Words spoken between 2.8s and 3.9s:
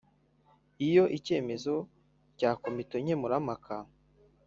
nkemurampaka